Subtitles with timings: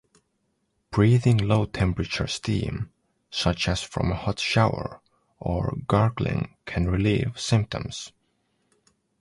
[0.89, 2.91] Breathing low-temperature steam
[3.29, 4.99] such as from a hot shower
[5.37, 8.11] or gargling can relieve symptoms.